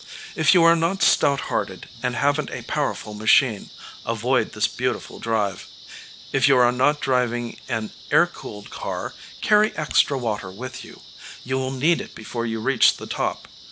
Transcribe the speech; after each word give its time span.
If 0.35 0.55
you 0.55 0.63
are 0.63 0.75
not 0.75 1.03
stout 1.03 1.41
hearted, 1.41 1.87
and 2.01 2.15
haven't 2.15 2.49
a 2.49 2.63
powerful 2.63 3.13
machine, 3.13 3.69
avoid 4.03 4.53
this 4.53 4.67
beautiful 4.67 5.19
drive. 5.19 5.67
If 6.33 6.47
you 6.47 6.57
are 6.57 6.71
not 6.71 7.01
driving 7.01 7.57
an 7.69 7.91
air 8.09 8.25
cooled 8.25 8.71
car, 8.71 9.13
carry 9.41 9.77
extra 9.77 10.17
water 10.17 10.49
with 10.49 10.83
you. 10.83 11.01
You 11.43 11.59
will 11.59 11.69
need 11.69 12.01
it 12.01 12.15
before 12.15 12.47
you 12.47 12.59
reach 12.59 12.97
the 12.97 13.05
top. 13.05 13.47